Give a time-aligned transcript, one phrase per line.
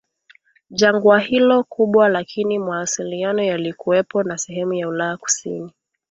[0.69, 5.73] jangwa hilo kubwa Lakini mawasiliano yalikuwepo na sehemu za Ulaya Kusini